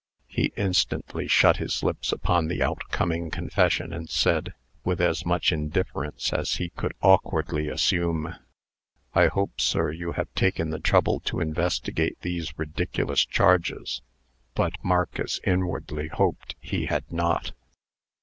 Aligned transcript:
He 0.25 0.51
instantly 0.57 1.27
shut 1.27 1.57
his 1.57 1.83
lips 1.83 2.11
upon 2.11 2.47
the 2.47 2.63
outcoming 2.63 3.29
confession, 3.29 3.93
and 3.93 4.09
said, 4.09 4.55
with 4.83 4.99
as 4.99 5.27
much 5.27 5.51
indifference 5.51 6.33
as 6.33 6.55
he 6.55 6.69
could 6.69 6.95
awkwardly 7.03 7.67
assume: 7.67 8.33
"I 9.13 9.27
hope, 9.27 9.61
sir, 9.61 9.91
you 9.91 10.13
have 10.13 10.33
taken 10.33 10.71
the 10.71 10.79
trouble 10.79 11.19
to 11.25 11.39
investigate 11.39 12.17
these 12.21 12.57
ridiculous 12.57 13.23
charges." 13.23 14.01
But 14.55 14.73
Marcus 14.83 15.39
inwardly 15.43 16.07
hoped 16.07 16.55
he 16.59 16.87
had 16.87 17.11
not. 17.11 17.51